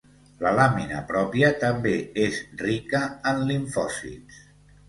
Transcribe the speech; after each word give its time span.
La 0.45 0.53
làmina 0.59 1.01
pròpia 1.11 1.51
també 1.65 1.93
és 2.23 2.41
rica 2.65 3.03
en 3.33 3.47
limfòcits. 3.53 4.43